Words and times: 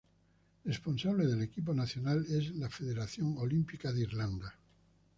Responsable 0.65 1.27
del 1.27 1.43
equipo 1.43 1.75
nacional 1.75 2.25
es 2.27 2.55
la 2.55 2.71
Federación 2.71 3.35
Olímpica 3.37 3.91
de 3.91 4.01
Irlanda. 4.01 4.55